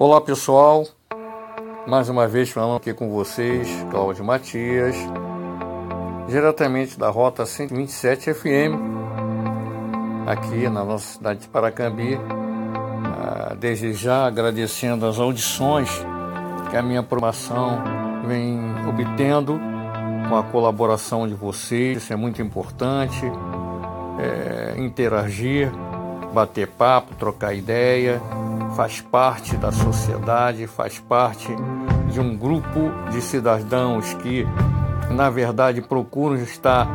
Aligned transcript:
Olá 0.00 0.20
pessoal, 0.20 0.86
mais 1.84 2.08
uma 2.08 2.28
vez 2.28 2.50
falando 2.50 2.76
aqui 2.76 2.94
com 2.94 3.10
vocês, 3.10 3.66
Cláudio 3.90 4.24
Matias, 4.24 4.94
diretamente 6.28 6.96
da 6.96 7.08
Rota 7.08 7.44
127 7.44 8.32
FM, 8.32 8.78
aqui 10.24 10.68
na 10.68 10.84
nossa 10.84 11.14
cidade 11.14 11.40
de 11.40 11.48
Paracambi. 11.48 12.14
Ah, 12.14 13.56
desde 13.58 13.92
já 13.92 14.24
agradecendo 14.24 15.04
as 15.04 15.18
audições 15.18 15.90
que 16.70 16.76
a 16.76 16.82
minha 16.82 17.02
programação 17.02 17.82
vem 18.24 18.56
obtendo 18.88 19.58
com 20.28 20.36
a 20.36 20.44
colaboração 20.44 21.26
de 21.26 21.34
vocês, 21.34 21.98
isso 21.98 22.12
é 22.12 22.16
muito 22.16 22.40
importante. 22.40 23.24
É, 24.20 24.80
interagir, 24.80 25.72
bater 26.32 26.68
papo, 26.68 27.16
trocar 27.16 27.52
ideia, 27.52 28.22
faz 28.78 29.00
parte 29.00 29.56
da 29.56 29.72
sociedade, 29.72 30.68
faz 30.68 31.00
parte 31.00 31.48
de 32.12 32.20
um 32.20 32.36
grupo 32.36 32.92
de 33.10 33.20
cidadãos 33.20 34.14
que, 34.14 34.46
na 35.10 35.28
verdade, 35.28 35.82
procuram 35.82 36.36
estar 36.36 36.86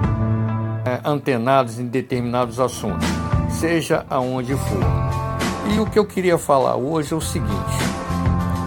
é, 0.86 1.02
antenados 1.04 1.80
em 1.80 1.88
determinados 1.88 2.58
assuntos, 2.58 3.06
seja 3.50 4.06
aonde 4.10 4.56
for. 4.56 5.74
E 5.76 5.80
o 5.82 5.86
que 5.86 6.00
eu 6.00 6.06
queria 6.06 6.38
falar 6.38 6.78
hoje 6.78 7.14
é 7.14 7.18
o 7.18 7.22
seguinte: 7.22 7.76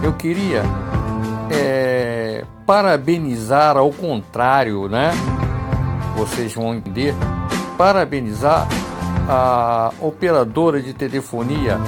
eu 0.03 0.13
queria 0.13 0.61
é, 1.49 2.45
parabenizar 2.67 3.77
ao 3.77 3.91
contrário, 3.91 4.87
né? 4.87 5.09
Vocês 6.15 6.53
vão 6.53 6.75
entender. 6.75 7.15
Parabenizar 7.79 8.67
a 9.27 9.91
operadora 9.99 10.79
de 10.79 10.93
telefonia, 10.93 11.79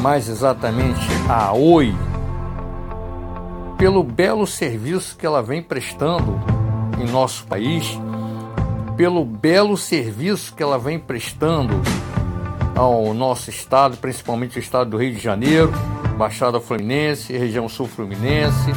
mais 0.00 0.28
exatamente 0.28 1.06
a 1.28 1.52
Oi, 1.52 1.94
pelo 3.76 4.02
belo 4.02 4.46
serviço 4.46 5.16
que 5.16 5.26
ela 5.26 5.42
vem 5.42 5.62
prestando 5.62 6.40
em 7.00 7.10
nosso 7.10 7.44
país, 7.46 7.98
pelo 8.96 9.24
belo 9.24 9.76
serviço 9.76 10.54
que 10.54 10.62
ela 10.62 10.78
vem 10.78 10.98
prestando 10.98 11.80
ao 12.74 13.12
nosso 13.12 13.50
estado, 13.50 13.96
principalmente 13.96 14.56
o 14.56 14.60
estado 14.60 14.90
do 14.90 14.96
Rio 14.96 15.12
de 15.12 15.20
Janeiro, 15.20 15.72
Baixada 16.16 16.60
Fluminense, 16.60 17.36
região 17.36 17.68
sul 17.68 17.86
Fluminense, 17.86 18.72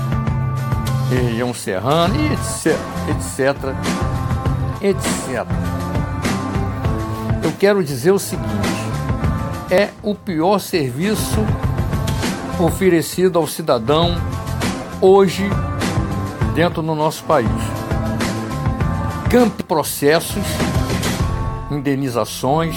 região 1.09 1.53
serrana 1.53 2.15
e 2.15 2.33
etc, 2.33 2.79
etc, 3.09 3.55
etc. 4.81 5.45
Eu 7.43 7.51
quero 7.59 7.83
dizer 7.83 8.11
o 8.11 8.19
seguinte: 8.19 8.47
é 9.71 9.89
o 10.03 10.13
pior 10.13 10.59
serviço 10.59 11.39
oferecido 12.59 13.39
ao 13.39 13.47
cidadão 13.47 14.15
hoje 15.01 15.49
dentro 16.53 16.81
do 16.81 16.93
nosso 16.93 17.23
país. 17.23 17.47
Campo 19.29 19.63
processos, 19.63 20.43
indenizações, 21.71 22.75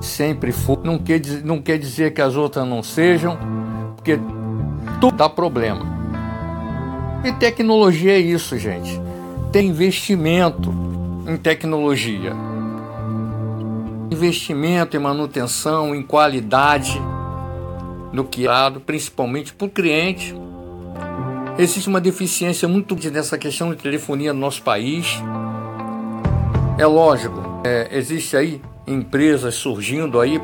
sempre 0.00 0.50
foi. 0.50 0.78
Não 0.82 0.98
quer, 0.98 1.20
não 1.44 1.62
quer 1.62 1.78
dizer 1.78 2.12
que 2.12 2.20
as 2.20 2.34
outras 2.34 2.66
não 2.66 2.82
sejam, 2.82 3.38
porque 3.94 4.18
tudo 5.00 5.16
dá 5.16 5.28
problema. 5.28 5.86
E 7.24 7.32
tecnologia 7.34 8.14
é 8.14 8.18
isso, 8.18 8.58
gente. 8.58 9.00
Tem 9.52 9.68
investimento 9.68 10.74
em 11.28 11.36
tecnologia. 11.36 12.34
Investimento 14.16 14.96
em 14.96 14.98
manutenção, 14.98 15.94
em 15.94 16.02
qualidade 16.02 16.98
no 18.14 18.22
é 18.22 18.80
principalmente 18.80 19.52
para 19.52 19.66
o 19.66 19.68
cliente. 19.68 20.34
Existe 21.58 21.86
uma 21.86 22.00
deficiência 22.00 22.66
muito 22.66 22.94
grande 22.94 23.10
nessa 23.10 23.36
questão 23.36 23.68
de 23.68 23.76
telefonia 23.76 24.32
no 24.32 24.40
nosso 24.40 24.62
país. 24.62 25.22
É 26.78 26.86
lógico, 26.86 27.60
é, 27.62 27.88
existe 27.90 28.38
aí 28.38 28.62
empresas 28.86 29.56
surgindo 29.56 30.18
aí, 30.18 30.38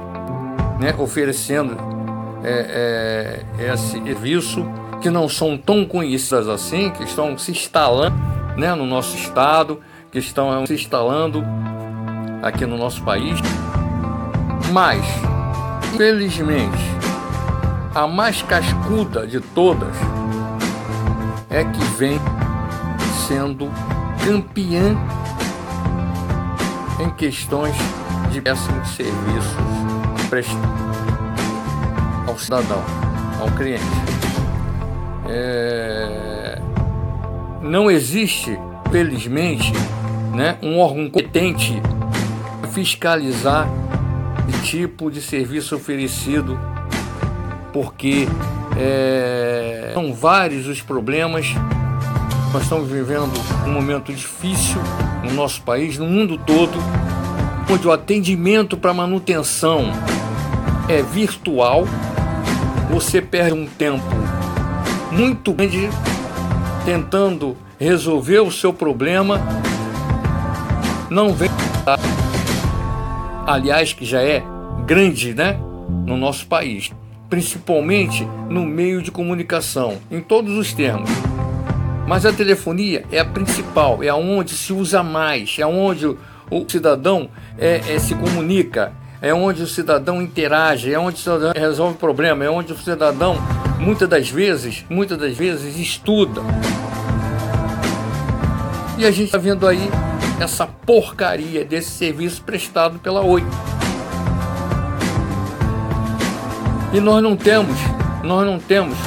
né, 0.79 0.95
oferecendo 0.99 1.75
é, 2.45 3.41
é, 3.59 3.73
esse 3.73 3.93
serviço 3.93 4.67
que 5.01 5.09
não 5.09 5.31
são 5.31 5.57
tão 5.57 5.87
conhecidas 5.87 6.47
assim, 6.47 6.91
que 6.91 7.05
estão 7.05 7.39
se 7.39 7.53
instalando 7.53 8.17
né, 8.55 8.75
no 8.75 8.85
nosso 8.85 9.17
estado, 9.17 9.81
que 10.11 10.19
estão 10.19 10.67
se 10.67 10.75
instalando 10.75 11.43
aqui 12.43 12.67
no 12.67 12.77
nosso 12.77 13.03
país. 13.03 13.39
Mas, 14.73 15.05
infelizmente, 15.95 16.83
a 17.95 18.07
mais 18.07 18.43
cascuda 18.43 19.27
de 19.27 19.41
todas 19.41 19.95
é 21.49 21.65
que 21.65 21.85
vem 21.97 22.19
sendo 23.29 23.71
campeã 24.25 24.97
em 27.01 27.11
questões 27.11 27.75
de 28.31 28.41
péssimos 28.41 28.89
serviços 28.89 29.57
prestados 30.31 30.73
ao 32.27 32.39
cidadão, 32.39 32.83
ao 33.41 33.51
cliente. 33.51 33.85
É... 35.29 36.61
Não 37.61 37.91
existe, 37.91 38.59
felizmente, 38.91 39.73
né, 40.35 40.57
um 40.63 40.79
órgão 40.79 41.11
competente 41.11 41.81
fiscalizar 42.73 43.69
o 44.49 44.63
tipo 44.63 45.11
de 45.11 45.21
serviço 45.21 45.77
oferecido, 45.77 46.59
porque 47.73 48.27
é... 48.77 49.91
são 49.95 50.13
vários 50.13 50.67
os 50.67 50.81
problemas. 50.81 51.47
Nós 52.53 52.65
estamos 52.65 52.89
vivendo 52.89 53.33
um 53.67 53.73
momento 53.73 54.13
difícil 54.13 54.81
no 55.25 55.33
nosso 55.33 55.63
país, 55.63 55.97
no 55.99 56.07
mundo 56.07 56.37
todo, 56.39 56.79
onde 57.71 57.87
o 57.87 57.93
atendimento 57.93 58.77
para 58.77 58.93
manutenção 58.93 59.91
é 60.89 61.03
virtual, 61.03 61.85
você 62.91 63.23
perde 63.23 63.55
um 63.55 63.67
tempo 63.67 64.05
muito 65.11 65.53
grande 65.53 65.89
tentando 66.85 67.57
resolver 67.79 68.41
o 68.41 68.51
seu 68.51 68.73
problema, 68.73 69.41
não 71.09 71.33
vem. 71.33 71.62
Aliás, 73.47 73.93
que 73.93 74.05
já 74.05 74.23
é 74.23 74.43
grande, 74.87 75.35
né? 75.35 75.59
No 76.07 76.17
nosso 76.17 76.47
país, 76.47 76.93
principalmente 77.29 78.27
no 78.49 78.65
meio 78.65 79.03
de 79.03 79.11
comunicação, 79.11 79.99
em 80.11 80.21
todos 80.21 80.57
os 80.57 80.73
termos. 80.73 81.11
Mas 82.07 82.25
a 82.25 82.33
telefonia 82.33 83.05
é 83.11 83.19
a 83.19 83.25
principal, 83.25 84.03
é 84.03 84.13
onde 84.13 84.53
se 84.53 84.73
usa 84.73 85.03
mais, 85.03 85.57
é 85.59 85.67
onde 85.67 86.07
o 86.07 86.65
cidadão 86.69 87.29
é, 87.59 87.81
é, 87.89 87.99
se 87.99 88.15
comunica, 88.15 88.93
é 89.21 89.33
onde 89.33 89.63
o 89.63 89.67
cidadão 89.67 90.21
interage, 90.21 90.93
é 90.93 90.99
onde 90.99 91.17
o 91.17 91.21
cidadão 91.21 91.53
resolve 91.55 91.97
problema, 91.97 92.45
é 92.45 92.51
onde 92.51 92.73
o 92.73 92.77
cidadão 92.77 93.37
muitas 93.79 94.09
das 94.09 94.29
vezes, 94.29 94.85
muitas 94.89 95.19
das 95.19 95.37
vezes 95.37 95.79
estuda. 95.79 96.43
E 98.99 99.05
a 99.05 99.11
gente 99.11 99.27
está 99.27 99.39
vendo 99.39 99.67
aí 99.67 99.91
essa 100.43 100.67
porcaria 100.67 101.65
desse 101.65 101.91
serviço 101.91 102.43
prestado 102.43 102.99
pela 102.99 103.21
Oi. 103.23 103.45
E 106.93 107.01
nós 107.01 107.23
não 107.23 107.37
temos, 107.37 107.77
nós 108.25 108.45
não 108.45 108.59
temos 108.59 108.99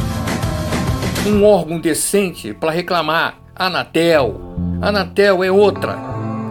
um 1.27 1.43
órgão 1.43 1.79
decente 1.79 2.53
para 2.53 2.71
reclamar. 2.71 3.35
Anatel, 3.55 4.41
Anatel 4.81 5.43
é 5.43 5.51
outra. 5.51 5.97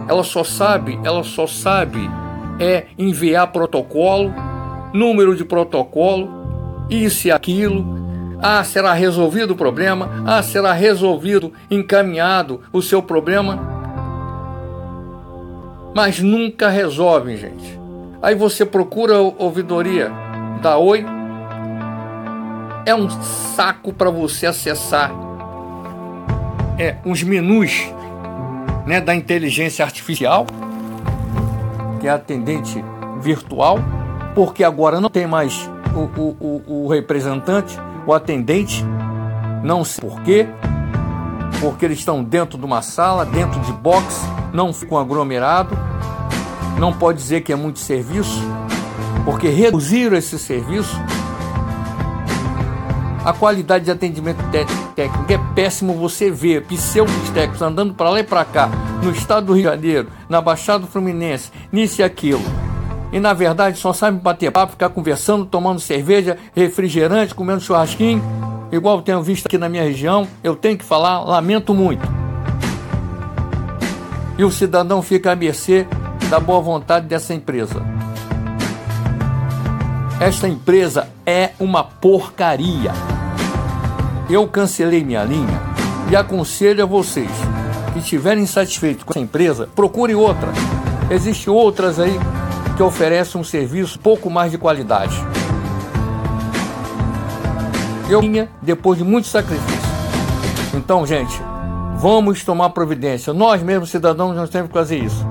Ela 0.07 0.23
só 0.23 0.43
sabe, 0.43 0.99
ela 1.03 1.23
só 1.23 1.47
sabe 1.47 2.09
é 2.59 2.85
enviar 2.97 3.47
protocolo, 3.47 4.33
número 4.93 5.35
de 5.35 5.43
protocolo, 5.43 6.29
isso 6.89 7.27
e 7.27 7.31
aquilo. 7.31 8.05
Ah, 8.39 8.63
será 8.63 8.93
resolvido 8.93 9.51
o 9.51 9.57
problema? 9.57 10.23
Ah, 10.25 10.43
será 10.43 10.73
resolvido, 10.73 11.51
encaminhado 11.69 12.61
o 12.71 12.81
seu 12.81 13.01
problema? 13.01 13.74
Mas 15.95 16.19
nunca 16.19 16.67
resolvem, 16.67 17.37
gente. 17.37 17.79
Aí 18.21 18.35
você 18.35 18.65
procura 18.65 19.15
a 19.15 19.21
ouvidoria 19.21 20.11
da 20.61 20.77
Oi, 20.77 21.05
é 22.85 22.93
um 22.93 23.09
saco 23.55 23.93
para 23.93 24.09
você 24.09 24.45
acessar 24.45 25.11
é, 26.77 26.97
uns 27.05 27.23
menus 27.23 27.89
né, 28.85 28.99
da 28.99 29.15
inteligência 29.15 29.85
artificial 29.85 30.45
que 32.01 32.09
é 32.09 32.11
atendente 32.11 32.83
virtual, 33.21 33.79
porque 34.35 34.65
agora 34.65 34.99
não 34.99 35.09
tem 35.09 35.25
mais 35.25 35.69
o, 35.95 36.21
o, 36.21 36.37
o, 36.67 36.83
o 36.83 36.87
representante, 36.89 37.79
o 38.05 38.13
atendente, 38.13 38.83
não 39.63 39.85
sei 39.85 40.09
porquê, 40.09 40.45
porque 41.61 41.85
eles 41.85 41.99
estão 41.99 42.21
dentro 42.21 42.57
de 42.57 42.65
uma 42.65 42.81
sala, 42.81 43.25
dentro 43.25 43.61
de 43.61 43.71
box, 43.71 44.34
não 44.55 44.73
ficam 44.73 44.97
aglomerado, 44.97 45.77
não 46.79 46.93
pode 46.93 47.19
dizer 47.19 47.41
que 47.41 47.51
é 47.51 47.55
muito 47.55 47.79
serviço, 47.79 48.41
porque 49.25 49.49
reduziram 49.49 50.17
esse 50.17 50.39
serviço 50.39 50.95
A 53.25 53.33
qualidade 53.33 53.85
de 53.85 53.89
atendimento 53.89 54.37
técnico 54.93 55.33
é 55.33 55.39
péssimo. 55.55 55.95
Você 55.95 56.29
vê 56.29 56.61
pseudos 56.61 57.31
técnicos 57.31 57.59
andando 57.59 57.95
para 57.95 58.11
lá 58.11 58.19
e 58.19 58.23
para 58.23 58.45
cá, 58.45 58.69
no 59.01 59.09
estado 59.09 59.47
do 59.47 59.53
Rio 59.53 59.63
de 59.63 59.69
Janeiro, 59.69 60.09
na 60.29 60.39
Baixada 60.39 60.85
Fluminense, 60.85 61.51
nisso 61.71 62.01
e 62.01 62.03
aquilo. 62.03 62.43
E 63.11 63.19
na 63.19 63.33
verdade 63.33 63.79
só 63.79 63.93
sabem 63.93 64.19
bater 64.19 64.51
papo, 64.51 64.73
ficar 64.73 64.89
conversando, 64.89 65.43
tomando 65.43 65.79
cerveja, 65.79 66.37
refrigerante, 66.55 67.33
comendo 67.33 67.61
churrasquinho, 67.61 68.21
igual 68.71 69.01
tenho 69.01 69.23
visto 69.23 69.47
aqui 69.47 69.57
na 69.57 69.67
minha 69.67 69.83
região. 69.83 70.27
Eu 70.43 70.55
tenho 70.55 70.77
que 70.77 70.85
falar, 70.85 71.23
lamento 71.23 71.73
muito. 71.73 72.14
E 74.37 74.43
o 74.43 74.51
cidadão 74.51 75.01
fica 75.01 75.31
à 75.31 75.35
mercê 75.35 75.87
da 76.29 76.39
boa 76.39 76.59
vontade 76.59 77.07
dessa 77.07 77.33
empresa. 77.33 77.81
Esta 80.19 80.47
empresa 80.47 81.07
é 81.25 81.51
uma 81.59 81.83
porcaria. 81.83 82.91
Eu 84.29 84.47
cancelei 84.47 85.03
minha 85.03 85.23
linha 85.23 85.61
e 86.09 86.15
aconselho 86.15 86.83
a 86.83 86.85
vocês 86.85 87.29
que 87.93 87.99
estiverem 87.99 88.43
insatisfeitos 88.43 89.03
com 89.03 89.13
essa 89.13 89.19
empresa, 89.19 89.69
procure 89.73 90.13
outra. 90.15 90.51
Existem 91.09 91.53
outras 91.53 91.99
aí 91.99 92.19
que 92.75 92.83
oferecem 92.83 93.39
um 93.39 93.43
serviço 93.43 93.97
pouco 93.99 94.29
mais 94.29 94.51
de 94.51 94.57
qualidade. 94.57 95.15
Eu 98.09 98.19
tinha 98.19 98.49
depois 98.61 98.97
de 98.97 99.03
muito 99.03 99.27
sacrifício. 99.27 99.89
Então, 100.73 101.05
gente, 101.05 101.41
vamos 101.95 102.43
tomar 102.43 102.69
providência. 102.69 103.33
Nós 103.33 103.61
mesmos 103.61 103.89
cidadãos 103.89 104.35
nós 104.35 104.49
temos 104.49 104.67
que 104.67 104.73
fazer 104.73 104.97
isso. 104.97 105.25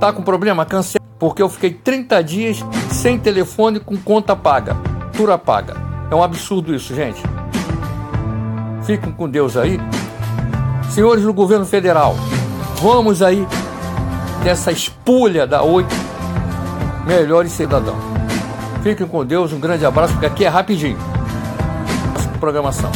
Tá 0.00 0.12
com 0.12 0.22
problema? 0.22 0.64
Cancela. 0.66 1.02
Porque 1.18 1.40
eu 1.40 1.48
fiquei 1.48 1.70
30 1.70 2.24
dias 2.24 2.64
sem 2.90 3.18
telefone 3.18 3.78
com 3.78 3.96
conta 3.96 4.34
paga. 4.34 4.76
Tura 5.12 5.38
paga. 5.38 5.76
É 6.10 6.14
um 6.14 6.22
absurdo 6.22 6.74
isso, 6.74 6.94
gente. 6.94 7.22
Fiquem 8.84 9.12
com 9.12 9.28
Deus 9.28 9.56
aí. 9.56 9.80
Senhores 10.90 11.22
do 11.22 11.32
governo 11.32 11.64
federal, 11.64 12.14
vamos 12.82 13.22
aí 13.22 13.46
dessa 14.44 14.70
espulha 14.70 15.46
da 15.46 15.62
oito 15.62 15.94
melhores 17.06 17.52
cidadão. 17.52 17.96
Fiquem 18.82 19.06
com 19.06 19.24
Deus, 19.24 19.52
um 19.52 19.60
grande 19.60 19.86
abraço, 19.86 20.12
porque 20.12 20.26
aqui 20.26 20.44
é 20.44 20.48
rapidinho. 20.48 20.98
Programação. 22.40 22.90